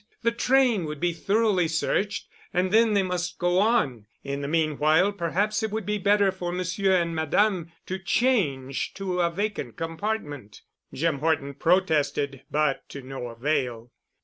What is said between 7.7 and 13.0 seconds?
to change to a vacant compartment. Jim Horton protested, but